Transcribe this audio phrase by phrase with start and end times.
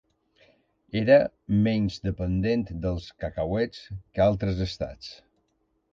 [1.01, 1.17] Era
[1.67, 3.85] menys dependent dels cacauets
[4.17, 5.13] que altres Estats.